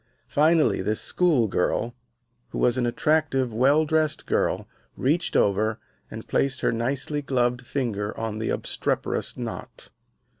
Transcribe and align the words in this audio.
Finally 0.29 0.81
this 0.81 0.99
school 0.99 1.45
girl, 1.45 1.93
who 2.49 2.57
was 2.57 2.75
an 2.75 2.87
attractive, 2.87 3.53
well 3.53 3.85
dressed 3.85 4.25
girl, 4.25 4.67
reached 4.97 5.35
over 5.37 5.79
and 6.09 6.27
placed 6.27 6.61
her 6.61 6.71
nicely 6.71 7.21
gloved 7.21 7.61
finger 7.63 8.19
on 8.19 8.39
the 8.39 8.49
obstreperous 8.49 9.37
knot. 9.37 9.91